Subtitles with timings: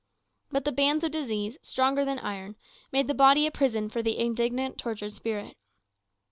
[0.51, 2.55] But the bands of disease, stronger than iron,
[2.91, 5.55] made the body a prison for the indignant, tortured spirit.